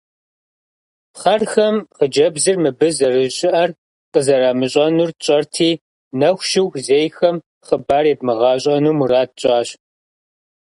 [1.13, 3.69] Пхъэрхэм хъыджэбзыр мыбы зэрыщыӀэр
[4.11, 5.69] къызэрамыщӀэнур тщӀэрти,
[6.19, 7.35] нэху щыху зейхэм
[7.65, 9.69] хъыбар едмыгъэщӀэну мурад тщӀащ.